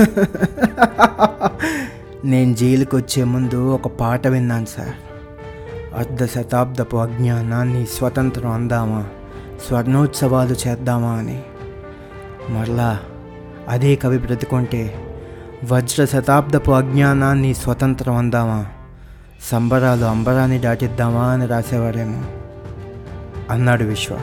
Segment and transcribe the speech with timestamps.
[2.24, 4.94] నేను జైలుకి వచ్చే ముందు ఒక పాట విన్నాను సార్.
[5.98, 9.08] అర్ధ శతాబ్దపు అజ్ఞానాన్ని స్వతంత్రం అందామా?
[9.66, 11.42] స్వర్ణోత్సవాలు చేద్దామా అని.
[12.50, 13.00] మరలా
[13.68, 14.94] అదే కవి బ్రతుకుంటే
[15.72, 18.66] వజ్ర శతాబ్దపు అజ్ఞానాన్ని స్వతంత్రం అందామా?
[19.42, 22.24] సంబరాలు అంబరాన్ని దాటిద్దామా అని రాసేవారేమో.
[23.50, 24.18] అన్నాడు విశ్వ.